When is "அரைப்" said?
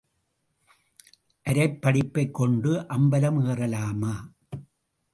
1.45-1.79